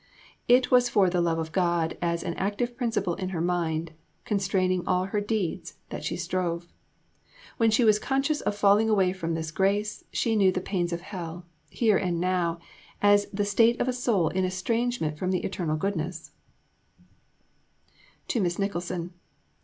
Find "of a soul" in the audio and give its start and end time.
13.79-14.29